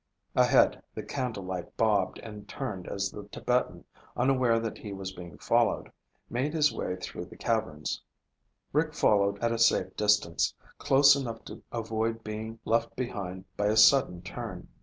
Ahead, 0.35 0.81
the 0.95 1.03
candlelight 1.03 1.77
bobbed 1.77 2.17
and 2.23 2.49
turned 2.49 2.87
as 2.87 3.11
the 3.11 3.27
Tibetan, 3.27 3.85
unaware 4.17 4.57
that 4.59 4.79
he 4.79 4.93
was 4.93 5.11
being 5.11 5.37
followed, 5.37 5.91
made 6.27 6.55
his 6.55 6.73
way 6.73 6.95
through 6.95 7.25
the 7.25 7.37
caverns. 7.37 8.01
Rick 8.73 8.95
followed 8.95 9.37
at 9.43 9.51
a 9.51 9.59
safe 9.59 9.95
distance, 9.95 10.55
close 10.79 11.15
enough 11.15 11.43
to 11.45 11.61
avoid 11.71 12.23
being 12.23 12.57
left 12.65 12.95
behind 12.95 13.45
by 13.55 13.67
a 13.67 13.77
sudden 13.77 14.23
turn. 14.23 14.69